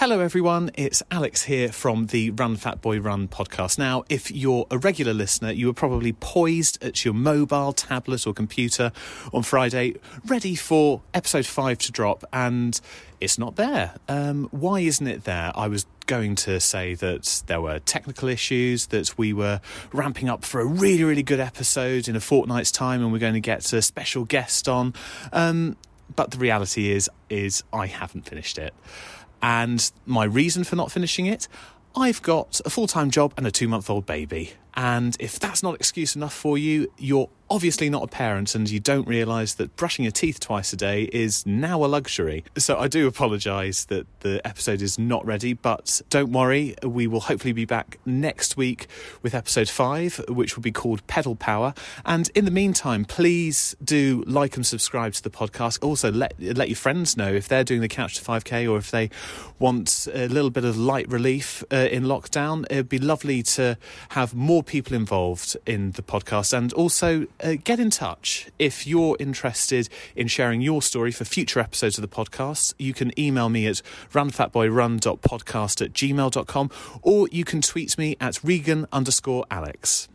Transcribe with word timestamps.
Hello, 0.00 0.20
everyone. 0.20 0.70
It's 0.74 1.02
Alex 1.10 1.42
here 1.42 1.72
from 1.72 2.06
the 2.06 2.30
Run 2.30 2.54
Fat 2.54 2.80
Boy 2.80 3.00
Run 3.00 3.26
podcast. 3.26 3.80
Now, 3.80 4.04
if 4.08 4.30
you're 4.30 4.64
a 4.70 4.78
regular 4.78 5.12
listener, 5.12 5.50
you 5.50 5.66
were 5.66 5.72
probably 5.72 6.12
poised 6.12 6.80
at 6.84 7.04
your 7.04 7.14
mobile, 7.14 7.72
tablet, 7.72 8.24
or 8.24 8.32
computer 8.32 8.92
on 9.34 9.42
Friday, 9.42 9.96
ready 10.24 10.54
for 10.54 11.02
episode 11.14 11.46
five 11.46 11.78
to 11.78 11.90
drop, 11.90 12.22
and 12.32 12.80
it's 13.20 13.40
not 13.40 13.56
there. 13.56 13.96
Um, 14.08 14.46
why 14.52 14.78
isn't 14.78 15.08
it 15.08 15.24
there? 15.24 15.50
I 15.56 15.66
was 15.66 15.84
going 16.06 16.36
to 16.36 16.60
say 16.60 16.94
that 16.94 17.42
there 17.48 17.60
were 17.60 17.80
technical 17.80 18.28
issues, 18.28 18.86
that 18.86 19.18
we 19.18 19.32
were 19.32 19.60
ramping 19.92 20.28
up 20.28 20.44
for 20.44 20.60
a 20.60 20.64
really, 20.64 21.02
really 21.02 21.24
good 21.24 21.40
episode 21.40 22.06
in 22.06 22.14
a 22.14 22.20
fortnight's 22.20 22.70
time, 22.70 23.02
and 23.02 23.10
we're 23.10 23.18
going 23.18 23.34
to 23.34 23.40
get 23.40 23.72
a 23.72 23.82
special 23.82 24.24
guest 24.24 24.68
on. 24.68 24.94
Um, 25.32 25.76
but 26.14 26.30
the 26.30 26.38
reality 26.38 26.92
is, 26.92 27.10
is 27.28 27.64
I 27.72 27.86
haven't 27.86 28.26
finished 28.26 28.58
it. 28.58 28.72
And 29.42 29.90
my 30.06 30.24
reason 30.24 30.64
for 30.64 30.76
not 30.76 30.90
finishing 30.90 31.26
it, 31.26 31.48
I've 31.96 32.22
got 32.22 32.60
a 32.64 32.70
full 32.70 32.86
time 32.86 33.10
job 33.10 33.34
and 33.36 33.46
a 33.46 33.50
two 33.50 33.68
month 33.68 33.90
old 33.90 34.06
baby. 34.06 34.52
And 34.74 35.16
if 35.18 35.38
that's 35.40 35.62
not 35.62 35.74
excuse 35.74 36.14
enough 36.14 36.34
for 36.34 36.56
you, 36.56 36.92
you're 36.98 37.28
obviously 37.50 37.88
not 37.88 38.02
a 38.02 38.06
parent 38.06 38.54
and 38.54 38.68
you 38.70 38.80
don't 38.80 39.06
realise 39.06 39.54
that 39.54 39.74
brushing 39.76 40.04
your 40.04 40.12
teeth 40.12 40.40
twice 40.40 40.72
a 40.72 40.76
day 40.76 41.04
is 41.12 41.46
now 41.46 41.84
a 41.84 41.86
luxury. 41.86 42.44
So 42.56 42.78
I 42.78 42.88
do 42.88 43.06
apologise 43.06 43.84
that 43.86 44.06
the 44.20 44.46
episode 44.46 44.82
is 44.82 44.98
not 44.98 45.24
ready, 45.24 45.54
but 45.54 46.02
don't 46.10 46.32
worry, 46.32 46.74
we 46.82 47.06
will 47.06 47.20
hopefully 47.20 47.52
be 47.52 47.64
back 47.64 47.98
next 48.04 48.56
week 48.56 48.86
with 49.22 49.34
episode 49.34 49.68
five, 49.68 50.20
which 50.28 50.56
will 50.56 50.62
be 50.62 50.72
called 50.72 51.06
Pedal 51.06 51.36
Power. 51.36 51.74
And 52.04 52.30
in 52.34 52.44
the 52.44 52.50
meantime, 52.50 53.04
please 53.04 53.76
do 53.82 54.24
like 54.26 54.56
and 54.56 54.66
subscribe 54.66 55.14
to 55.14 55.22
the 55.22 55.30
podcast. 55.30 55.82
Also, 55.82 56.12
let 56.12 56.34
let 56.40 56.68
your 56.68 56.76
friends 56.76 57.16
know 57.16 57.32
if 57.32 57.48
they're 57.48 57.64
doing 57.64 57.80
the 57.80 57.88
Couch 57.88 58.16
to 58.16 58.24
5K 58.24 58.70
or 58.70 58.76
if 58.76 58.90
they 58.90 59.10
want 59.58 60.06
a 60.12 60.28
little 60.28 60.50
bit 60.50 60.64
of 60.64 60.76
light 60.76 61.08
relief 61.08 61.64
uh, 61.72 61.76
in 61.76 62.04
lockdown. 62.04 62.64
It'd 62.70 62.88
be 62.88 62.98
lovely 62.98 63.42
to 63.44 63.76
have 64.10 64.34
more 64.34 64.62
people 64.62 64.94
involved 64.94 65.56
in 65.66 65.92
the 65.92 66.02
podcast 66.02 66.52
and 66.52 66.72
also 66.72 67.26
uh, 67.42 67.54
get 67.62 67.80
in 67.80 67.90
touch 67.90 68.48
if 68.58 68.86
you're 68.86 69.16
interested 69.18 69.88
in 70.16 70.28
sharing 70.28 70.60
your 70.60 70.82
story 70.82 71.12
for 71.12 71.24
future 71.24 71.60
episodes 71.60 71.98
of 71.98 72.02
the 72.02 72.08
podcast. 72.08 72.74
You 72.78 72.94
can 72.94 73.18
email 73.18 73.48
me 73.48 73.66
at 73.66 73.82
runfatboyrun.podcast 74.12 75.82
at 75.84 75.92
gmail.com 75.92 76.70
or 77.02 77.28
you 77.30 77.44
can 77.44 77.60
tweet 77.60 77.96
me 77.98 78.16
at 78.20 78.42
Regan 78.42 78.86
underscore 78.92 79.44
Alex. 79.50 80.08